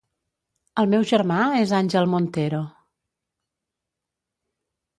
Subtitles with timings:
[0.83, 2.63] El meu germà és Angel Montero.